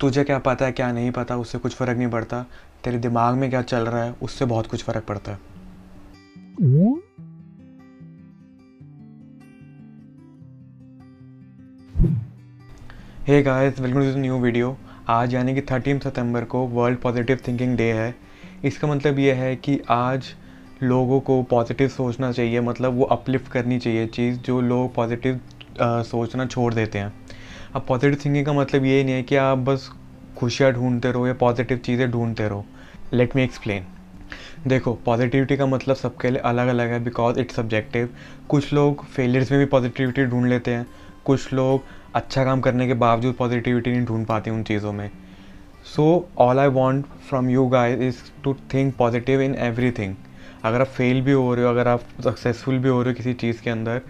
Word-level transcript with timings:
तुझे 0.00 0.22
क्या 0.24 0.38
पता 0.38 0.66
है, 0.66 0.72
क्या 0.72 0.90
नहीं 0.92 1.10
पता, 1.10 1.36
उससे 1.36 1.58
कुछ 1.58 1.74
फ़र्क 1.74 1.96
नहीं 1.98 2.08
पड़ता। 2.08 2.42
तेरे 2.84 2.98
दिमाग 2.98 3.34
में 3.34 3.48
क्या 3.50 3.62
चल 3.62 3.86
रहा 3.86 4.02
है, 4.02 4.14
उससे 4.22 4.44
बहुत 4.44 4.66
कुछ 4.66 4.84
फ़र्क 4.84 5.04
पड़ता 5.04 5.32
है। 5.32 5.38
Hey 13.26 13.42
guys 13.42 13.80
welcome 13.80 14.00
to 14.00 14.18
new 14.20 14.38
video 14.38 14.76
आज 15.08 15.34
यानी 15.34 15.54
कि 15.54 15.60
थर्टीन 15.62 15.98
सितंबर 15.98 16.44
को 16.44 16.66
वर्ल्ड 16.66 16.98
पॉजिटिव 16.98 17.40
थिंकिंग 17.48 17.76
डे 17.76 17.92
है। 17.92 18.14
इसका 18.64 18.88
मतलब 18.88 19.18
ये 19.18 19.32
है 19.32 19.54
कि 19.56 19.80
आज 19.90 20.34
लोगों 20.82 21.20
को 21.20 21.42
पॉजिटिव 21.42 21.88
सोचना 21.88 22.32
चाहिए 22.32 22.60
मतलब 22.60 22.94
वो 22.94 23.04
अपलिफ्ट 23.04 23.52
करनी 23.52 23.78
चाहिए 23.78 24.06
चीज़ 24.06 24.38
जो 24.38 24.60
लोग 24.60 24.94
पॉजिटिव 24.94 25.40
सोचना 25.82 26.46
छोड़ 26.46 26.72
देते 26.74 26.98
हैं। 26.98 27.27
अब 27.74 27.84
पॉजिटिव 27.88 28.18
थिंकिंग 28.24 28.44
का 28.46 28.52
मतलब 28.52 28.84
ये 28.84 29.02
नहीं 29.04 29.14
है 29.14 29.22
कि 29.22 29.36
आप 29.36 29.58
बस 29.58 29.88
खुशियाँ 30.36 30.72
ढूंढते 30.72 31.10
रहो 31.12 31.26
या 31.26 31.32
पॉजिटिव 31.34 31.78
चीज़ें 31.78 32.10
ढूंढते 32.10 32.48
रहो। 32.48 32.64
लेट 33.12 33.34
मी 33.36 33.42
एक्सप्लेन 33.42 33.86
देखो 34.66 34.92
पॉजिटिविटी 35.06 35.56
का 35.56 35.66
मतलब 35.66 35.96
सबके 35.96 36.30
लिए 36.30 36.40
अलग 36.44 36.68
अलग 36.68 36.90
है 36.90 37.02
बिकॉज़ 37.04 37.38
इट्स 37.40 37.56
सब्जेक्टिव 37.56 38.08
कुछ 38.48 38.72
लोग 38.72 39.04
फेलियर्स 39.06 39.50
में 39.52 39.58
भी 39.60 39.66
पॉजिटिविटी 39.66 40.24
ढूंढ 40.24 40.46
लेते 40.46 40.70
हैं। 40.70 40.86
कुछ 41.24 41.52
लोग 41.52 41.84
अच्छा 42.14 42.44
काम 42.44 42.60
करने 42.60 42.86
के 42.86 42.94
बावजूद 42.94 43.34
पॉजिटिविटी 43.34 43.90
नहीं 43.90 44.04
ढूंढ 44.06 44.26
पाते 44.26 44.50
उन 44.50 44.62
चीज़ों 44.62 44.92
में। 44.92 45.10
So 45.86 46.28
all 46.38 46.58
I 46.58 46.68
want 46.68 47.06
from 47.28 47.50
you 47.50 47.66
guys 47.66 48.02
is 48.02 48.22
to 48.44 48.54
think 48.74 48.94
positive 48.96 49.40
in 49.40 49.54
everything 49.90 50.14
अगर 50.64 50.80
आप 50.80 50.86
फेल 50.86 51.20
भी 51.22 51.32
हो 51.32 51.54
रहे 51.54 51.64
हो, 51.64 51.70
अगर 51.70 51.88
आप 51.88 52.04
सक्सेसफुल 52.24 52.78
भी 52.78 52.88
हो 52.88 53.02
रहे 53.02 53.12
हो 53.12 53.16
किसी 53.16 53.34
चीज़ 53.34 53.62
के 53.62 53.70
अंदर, 53.70 54.00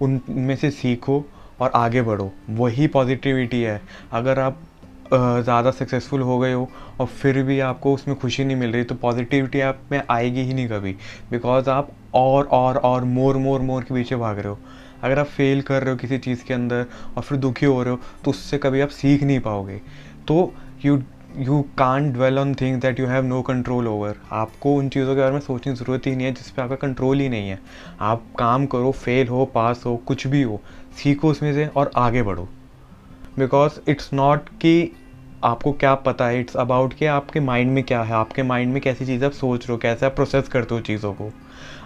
उनमें 0.00 0.56
से 0.56 0.70
सीखो 0.70 1.24
और 1.60 1.70
आगे 1.74 2.02
बढ़ो। 2.02 2.30
वही 2.50 2.86
पॉजिटिविटी 2.88 3.62
है। 3.62 3.80
अगर 4.12 4.38
आप 4.38 4.58
ज़्यादा 5.08 5.70
सक्सेसफुल 5.70 6.20
हो 6.20 6.38
गए 6.38 6.52
हो 6.52 6.68
और 7.00 7.06
फिर 7.06 7.42
भी 7.42 7.58
आपको 7.60 7.92
उसमें 7.94 8.16
खुशी 8.18 8.44
नहीं 8.44 8.56
मिल 8.56 8.72
रही 8.72 8.84
तो 8.84 8.94
पॉजिटिविटी 8.94 9.60
आप 9.60 9.80
में 9.92 10.00
आएगी 10.10 10.40
ही 10.40 10.54
नहीं 10.54 10.68
कभी। 10.68 10.92
बिकॉज़ 11.30 11.70
आप 11.70 11.90
और 12.14 12.46
और 12.46 12.76
और 12.78 13.04
मोर 13.04 13.36
मोर 13.36 13.60
मोर 13.60 13.82
के 13.82 13.94
पीछे 13.94 14.16
भाग 14.16 14.38
रहे 14.38 14.48
हो। 14.48 14.58
अगर 15.02 15.18
आप 15.18 15.26
फेल 15.26 15.60
कर 15.62 15.82
रहे 15.82 15.90
हो 15.90 15.96
किसी 15.96 16.18
चीज़ 16.18 16.44
के 16.44 16.54
अंदर 16.54 16.86
और 17.16 17.22
फिर 17.22 17.38
दुखी 17.38 17.66
हो 17.66 17.82
रहे 17.82 17.94
हो 17.94 18.00
तो 18.24 18.30
उससे 18.30 18.58
कभी 18.58 18.80
आप 18.80 18.88
सीख 18.90 19.22
नहीं 19.22 19.40
पाओगे। 19.40 19.80
तो 20.28 20.52
you 20.84 20.96
you 21.38 21.60
can 21.78 22.10
dwell 22.12 22.38
on 22.38 22.54
things 22.54 22.80
that 22.82 23.00
you 23.00 23.06
have 23.06 23.24
no 23.24 23.40
control 23.42 23.88
over 23.88 24.16
आपको 24.32 24.74
उन 24.74 24.88
चीज़ों 24.88 25.14
के 25.14 25.20
बारे 25.20 25.32
में 25.32 25.40
सोचने 25.40 25.72
की 25.72 25.78
ज़रूरत 25.78 26.06
ही 26.06 26.14
नहीं 26.16 26.26
है 26.26 26.32
जिस 26.32 26.50
पर 26.50 26.62
आपका 26.62 26.76
कंट्रोल 26.76 27.20
ही 27.20 27.28
नहीं 27.28 27.48
है। 27.48 27.58
आप 28.00 28.22
काम 28.38 28.66
करो 28.66 28.90
फेल 28.92 29.28
हो 29.28 29.44
पास 29.44 29.82
हो, 29.86 29.96
कुछ 29.96 30.26
भी 30.26 30.42
हो, 30.42 30.60
सीखो 31.02 31.30
उसमें 31.30 31.52
से 31.54 31.66
और 31.66 31.90
आगे 31.96 32.22
बढ़ो। 32.22 32.48
बिकॉज़ 33.38 33.78
इट्स 33.90 34.10
नॉट 34.12 34.48
कि 34.48 34.92
आपको 35.44 35.72
क्या 35.72 35.94
पता 35.94 36.26
है 36.26 36.40
इट्स 36.40 36.56
अबाउट 36.56 36.94
कि 36.94 37.06
आपके 37.06 37.40
माइंड 37.40 37.70
में 37.72 37.82
क्या 37.84 38.02
है, 38.02 38.12
आपके 38.14 38.42
माइंड 38.42 38.72
में 38.72 38.80
कैसी 38.82 39.06
चीज़ 39.06 39.24
आप 39.24 39.32
सोच 39.32 39.66
रहे 39.66 39.72
हो, 39.72 39.78
कैसे 39.78 40.06
आप 40.06 40.14
प्रोसेस 40.16 40.48
करते 40.48 40.74
हो 40.74 40.80
चीज़ों 40.80 41.12
को। 41.14 41.30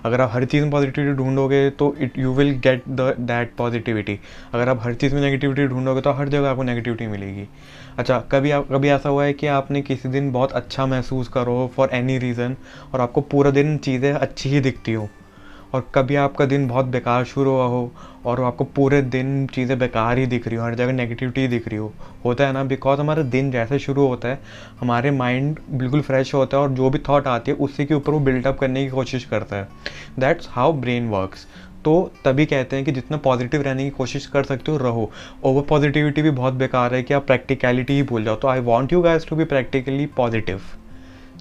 अगर 0.04 0.20
आप 0.20 0.30
हर 0.32 0.44
चीज़ 0.44 0.62
में 0.62 0.70
पॉजिटिविटी 0.70 1.12
ढूंढोगे 1.16 1.68
तो 1.70 1.94
it 2.00 2.18
you 2.18 2.32
will 2.34 2.50
get 2.64 2.84
the 2.90 3.14
that 3.20 3.54
positivity 3.58 4.18
अगर 4.54 4.68
आप 4.68 4.80
हर 4.82 4.94
चीज़ 4.94 5.14
में 5.14 5.20
नेगेटिविटी 5.20 5.66
ढूंढोगे 5.66 6.00
तो 6.00 6.12
हर 6.12 6.28
जगह 6.28 6.50
आपको 6.50 6.62
नेगेटिविटी 6.62 7.06
मिलेगी। 7.06 7.46
अच्छा 7.98 8.18
कभी 8.32 8.50
आप, 8.50 8.68
कभी 8.72 8.88
ऐसा 8.88 9.08
हुआ 9.08 9.24
है 9.24 9.32
कि 9.32 9.46
आपने 9.48 9.82
किसी 9.82 10.08
दिन 10.08 10.32
बहुत 10.32 10.52
अच्छा 10.52 10.86
महसूस 10.86 11.28
करो 11.28 11.70
फॉर 11.76 11.90
एनी 11.92 12.18
रीज़न 12.18 12.56
और 12.94 13.00
आपको 13.00 13.20
पूरा 13.22 13.50
दिन 13.50 13.76
चीज़ें 13.78 14.12
अच्छी 14.12 14.48
ही 14.48 14.60
दिखती 14.60 14.92
हो? 14.92 15.08
और 15.74 15.86
कभी 15.94 16.16
आपका 16.16 16.44
दिन 16.44 16.66
बहुत 16.68 16.86
बेकार 16.86 17.24
शुरू 17.24 17.50
हुआ 17.50 17.64
हो 17.64 17.90
और 18.26 18.40
आपको 18.42 18.64
पूरे 18.66 19.00
दिन 19.02 19.46
चीज़ें 19.46 19.78
बेकार 19.78 20.18
ही 20.18 20.27
दिख 20.27 20.48
रही 20.48 20.56
हो, 20.56 20.64
हर 20.64 20.74
जगह 20.74 20.92
नेगेटिविटी 20.92 21.46
दिख 21.48 21.68
रही 21.68 21.78
हो, 21.78 21.92
होता 22.24 22.46
है 22.46 22.52
ना? 22.52 22.64
बिकॉज़ 22.64 23.00
हमारा 23.00 23.22
दिन 23.24 23.50
जैसे 23.50 23.78
शुरू 23.78 24.06
होता 24.06 24.28
है, 24.28 24.40
हमारे 24.80 25.10
माइंड 25.10 25.58
बिल्कुल 25.70 26.00
फ्रेश 26.00 26.34
होता 26.34 26.56
है 26.56 26.62
और 26.62 26.70
जो 26.70 26.90
भी 26.90 26.98
थॉट 27.08 27.27
आती 27.27 27.50
है, 27.50 27.56
उसी 27.56 27.86
के 27.86 27.94
ऊपर 27.94 28.12
वो 28.12 28.20
बिल्डअप 28.20 28.58
करने 28.58 28.84
की 28.84 28.90
कोशिश 28.90 29.24
करता 29.24 29.56
है। 29.56 29.68
दैट्स 30.18 30.48
हाउ 30.50 30.72
ब्रेन 30.72 31.08
वर्क्स 31.08 31.46
तो 31.84 31.92
तभी 32.24 32.45
कहते 32.46 32.77
हैं 32.77 32.84
कि 32.84 32.92
जितना 32.92 33.16
पॉजिटिव 33.16 33.62
रहने 33.62 33.84
की 33.84 33.90
कोशिश 33.90 34.27
कर 34.27 34.45
सकते 34.45 34.72
हो, 34.72 34.77
रहो। 34.78 35.11
ओवर 35.45 35.62
पॉजिटिविटी 35.62 36.22
भी 36.22 36.30
बहुत 36.30 36.55
बेकार 36.55 36.95
है 36.95 37.02
कि 37.02 37.14
आप 37.14 37.27
प्रैक्टिकलिटी 37.27 37.92
ही 37.92 38.02
भूल 38.02 38.24
जाओ। 38.24 38.36
तो 38.36 38.48
I 38.48 38.61
want 38.61 38.92
you 38.92 39.02
guys 39.02 39.27
to 39.28 39.36
be 39.36 39.45
practically 39.45 40.06
positive 40.16 40.61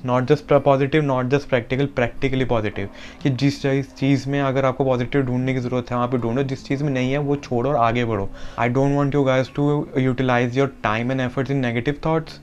not 0.05 0.25
just 0.27 0.53
positive 0.55 1.03
not 1.03 1.29
just 1.29 1.49
practical 1.49 1.85
practically 1.95 2.45
positive 2.45 2.89
कि 3.23 3.29
जिस 3.31 3.61
चीज़ 3.89 4.27
में 4.29 4.39
अगर 4.41 4.65
आपको 4.65 4.85
पॉजिटिव 4.85 5.21
ढूँढने 5.21 5.53
की 5.53 5.59
ज़रूरत 5.59 5.91
है, 5.91 5.95
वहाँ 5.97 6.07
पे 6.07 6.17
ढूंढो। 6.17 6.43
जिस 6.43 6.65
चीज़ 6.67 6.83
में 6.83 6.91
नहीं 6.91 7.11
है, 7.11 7.17
वो 7.17 7.35
छोड़ो 7.35 7.69
और 7.69 7.75
आगे 7.77 8.05
बढ़ो। 8.05 8.29
I 8.59 8.69
don't 8.69 8.95
want 8.95 9.15
you 9.15 9.23
guys 9.23 9.49
to 9.55 9.87
utilise 9.97 10.57
your 10.57 10.75
time 10.83 11.11
and 11.11 11.21
efforts 11.21 11.51
in 11.51 11.57
negative 11.57 11.99
thoughts 12.05 12.39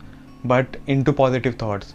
but 0.46 0.76
in 0.88 1.02
to 1.02 1.12
positive 1.12 1.54
thoughts 1.62 1.94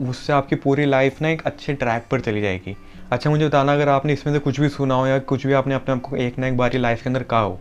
उससे 0.00 0.32
आपकी 0.32 0.56
पूरी 0.56 0.84
लाइफ 0.84 1.20
ना 1.22 1.28
एक 1.28 1.42
अच्छे 1.46 1.74
ट्रैक 1.74 2.04
पर 2.10 2.20
चली 2.20 2.40
जाएगी। 2.40 2.76
अच्छा 3.12 3.30
मुझे 3.30 3.46
बताना, 3.46 3.72
अगर 3.72 3.88
आपने 3.88 4.12
इसमें 4.12 4.32
से 4.34 4.38
कुछ 4.38 4.60
भी 4.60 4.68
सुना 4.68 4.94
हो 4.94 5.06
या 5.06 5.18
कुछ 5.20 5.46
भी 5.46 5.52
आपने 5.52 5.74
अपने 5.74 5.94
आपको 5.94 6.16
एक 6.16 6.38
ना 6.38 6.46
एक 6.46 6.56
बार 6.56 6.76
लाइफ 6.76 7.02
के 7.02 7.08
अंदर 7.10 7.22
कहा 7.22 7.40
हो 7.40 7.58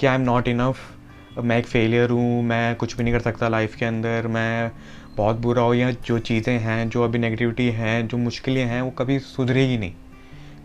कि 0.00 0.06
आई 0.06 0.14
एम 0.14 0.22
नॉट 0.22 0.48
इनफ 0.48 0.78
मैं 1.38 1.58
एक 1.58 1.66
फेलियर 1.66 2.10
हूँ, 2.10 2.42
मैं 2.42 2.76
कुछ 2.76 2.96
भी 2.96 3.04
नहीं 3.04 3.14
कर 3.14 3.20
सकता 3.20 3.48
लाइफ 3.48 3.74
के 3.74 3.84
अंदर, 3.84 4.26
मैं 4.26 4.70
बहुत 5.16 5.36
बुरा 5.36 5.62
हो, 5.62 5.74
या 5.74 5.90
जो 5.90 6.18
चीज़ें 6.18 6.58
हैं, 6.58 6.88
जो 6.88 7.04
अभी 7.04 7.18
नेगेटिविटी 7.18 7.68
हैं, 7.68 8.08
जो 8.08 8.18
मुश्किलें 8.18 8.64
हैं, 8.64 8.82
वो 8.82 8.90
कभी 8.90 9.18
सुधरेगी 9.18 9.78
नहीं। 9.78 9.92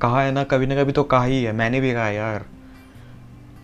कहा 0.01 0.21
है 0.21 0.31
ना, 0.31 0.43
कभी 0.43 0.67
ना 0.67 0.75
कभी 0.75 0.91
तो 0.91 1.03
कहा 1.03 1.23
ही 1.23 1.43
है, 1.43 1.51
मैंने 1.51 1.81
भी 1.81 1.93
कहा 1.93 2.09
यार। 2.09 2.45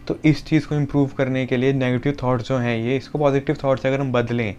तो 0.07 0.19
इस 0.25 0.45
चीज़ 0.45 0.67
को 0.67 0.75
इम्प्रूव 0.75 1.07
करने 1.07 1.45
के 1.45 1.57
लिए 1.57 1.73
नेगेटिव 1.73 2.13
थाट्स 2.13 2.49
जो 2.49 2.57
हैं 2.57 2.77
ये, 2.77 2.97
इसको 2.97 3.19
पॉजिटिव 3.19 3.55
थाट्स 3.55 3.85
अगर 3.85 3.99
हम 3.99 4.11
बदलें 4.11 4.55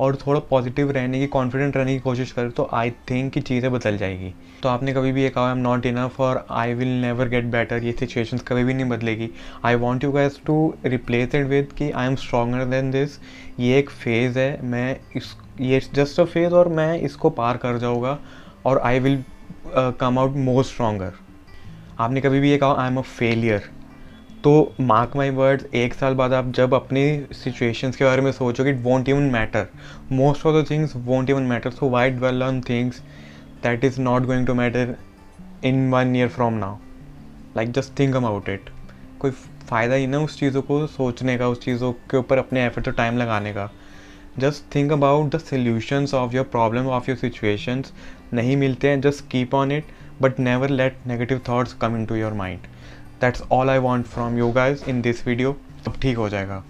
और 0.00 0.16
थोड़ा 0.16 0.40
पॉजिटिव 0.40 0.90
रहने 0.90 1.18
की 1.20 1.26
कॉन्फिडेंट 1.26 1.76
रहने 1.76 1.94
की 1.94 2.00
कोशिश 2.00 2.32
करें 2.32 2.50
तो 2.50 2.68
आई 2.72 2.90
थिंक 3.10 3.32
कि 3.32 3.40
चीज़ें 3.40 3.70
बदल 3.72 3.96
जाएगी। 3.96 4.32
तो 4.62 4.68
आपने 4.68 4.92
कभी 4.94 5.12
भी 5.12 5.22
ये 5.22 5.28
कहा 5.30 5.44
आई 5.46 5.52
एम 5.52 5.58
नॉट 5.58 5.86
इनफ 5.86 6.20
और 6.20 6.44
I 6.50 6.74
will 6.74 6.88
never 7.00 7.28
get 7.28 7.44
better 7.50 7.84
ये 7.84 7.92
सिचुएशंस 7.92 8.42
कभी 8.48 8.64
भी 8.64 8.74
नहीं 8.74 8.88
बदलेगी। 8.88 9.30
I 9.64 9.74
want 9.76 10.04
you 10.04 10.12
guys 10.12 10.40
to 10.46 10.74
replace 10.86 11.34
it 11.34 11.46
with 11.46 11.72
कि 11.78 11.90
I 11.90 12.06
am 12.06 12.14
stronger 12.16 12.64
than 12.66 12.90
this 12.90 13.18
ये 13.60 13.78
एक 13.78 13.90
फ़ेज़ 13.90 14.38
है। 14.38 14.62
मैं 14.62 14.96
इस, 15.16 15.34
ये 15.60 15.80
जस्ट 15.94 16.20
अ 16.20 16.24
फ़ेज़ 16.24 16.54
और 16.54 16.68
मैं 16.70 16.98
इसको 17.00 17.30
पार 17.32 17.56
कर 17.56 17.78
जाऊँगा 17.78 18.18
और 18.66 18.78
I 18.78 19.00
will 19.00 19.22
come 20.00 20.18
out 20.18 20.36
more 20.38 20.64
stronger 20.64 21.12
आपने 21.98 22.20
कभी 22.20 22.40
भी 22.40 22.50
ये 22.50 22.56
कहा 22.58 22.74
आई 22.82 22.90
एम 22.90 22.96
अ 22.96 23.02
फेलियर 23.02 23.70
तो 24.44 24.74
मार्क 24.80 25.12
माई 25.16 25.30
वर्ड्स 25.30 25.74
एक 25.74 25.94
साल 25.94 26.14
बाद 26.14 26.32
आप 26.32 26.50
जब 26.52 26.74
अपनी 26.74 27.02
सिचुएशंस 27.32 27.96
के 27.96 28.04
बारे 28.04 28.22
में 28.22 28.30
सोचोगे 28.32 28.70
it 28.70 28.80
won't 28.82 29.08
even 29.08 29.30
matter 29.32 29.66
most 30.12 30.44
of 30.46 30.56
the 30.56 30.64
things 30.70 30.92
won't 30.96 31.30
even 31.30 31.42
matter 31.42 31.70
so 31.70 31.88
why 31.90 32.10
dwell 32.10 32.42
on 32.42 32.60
things 32.60 32.98
that 33.62 33.84
is 33.84 34.00
not 34.00 34.22
going 34.22 34.46
to 34.46 34.54
matter 34.54 34.94
in 35.64 35.90
one 35.90 36.14
year 36.16 36.28
from 36.28 36.54
now 36.54 36.76
like 37.56 37.72
just 37.72 37.98
think 37.98 38.16
about 38.16 38.48
it 38.48 38.68
कोई 39.20 39.30
फ़ायदा 39.30 39.94
ही 39.94 40.06
ना 40.06 40.18
उस 40.18 40.38
चीज़ों 40.40 40.62
को 40.62 40.86
सोचने 40.86 41.38
का, 41.38 41.48
उस 41.48 41.60
चीज़ों 41.60 41.92
के 41.92 42.16
ऊपर 42.16 42.38
अपने 42.38 42.66
एफर्ट 42.66 42.88
और 42.88 42.94
टाइम 42.94 43.18
लगाने 43.18 43.52
का. 43.52 43.70
Just 44.38 44.74
think 44.74 44.92
about 44.92 45.34
the 45.34 45.38
solutions 45.40 46.14
of 46.14 46.36
your 46.36 46.44
problem 46.44 46.88
of 46.88 47.10
your 47.10 47.18
situations 47.18 47.92
नहीं 48.34 48.56
मिलते 48.56 48.88
हैं 48.88 49.00
just 49.00 49.28
keep 49.30 49.54
on 49.54 49.72
it 49.72 49.84
but 50.22 50.40
never 50.40 50.70
let 50.70 51.06
negative 51.06 51.40
thoughts 51.48 51.72
come 51.72 51.96
in 51.96 52.06
to 52.06 52.14
your 52.14 52.32
mind 52.32 52.66
that's 53.24 53.42
all 53.52 53.70
I 53.70 53.78
want 53.78 54.06
from 54.06 54.38
you 54.38 54.50
guys 54.52 54.84
in 54.88 55.00
this 55.02 55.26
video 55.26 55.56
अब 55.86 55.94
ठीक 56.02 56.16
हो 56.16 56.28
जाएगा। 56.28 56.62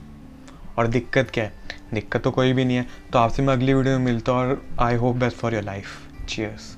और 0.79 0.87
दिक्कत 0.87 1.31
क्या 1.31 1.45
है? 1.45 1.53
दिक्कत 1.95 2.23
तो 2.23 2.31
कोई 2.31 2.53
भी 2.53 2.65
नहीं 2.65 2.77
है। 2.77 2.87
तो 3.13 3.19
आपसे 3.19 3.43
मैं 3.43 3.55
अगली 3.55 3.75
वीडियो 3.75 3.99
में 3.99 4.05
मिलता 4.05 4.33
हूँ 4.33 4.41
और 4.41 4.63
I 4.81 4.95
hope 4.95 5.17
best 5.17 5.37
for 5.37 5.55
your 5.55 5.63
life 5.63 5.87
cheers 6.29 6.77